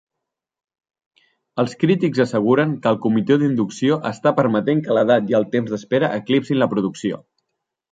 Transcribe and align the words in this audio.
Els 1.63 1.75
crítics 1.83 2.21
asseguren 2.25 2.71
que 2.85 2.91
el 2.95 2.97
comitè 3.05 3.37
d'inducció 3.43 3.99
està 4.13 4.35
permetent 4.41 4.83
que 4.89 4.99
l'edat 5.01 5.31
i 5.35 5.39
el 5.43 5.49
temps 5.55 5.77
d'espera 5.77 6.13
eclipsin 6.19 6.63
la 6.65 6.73
producció. 6.75 7.25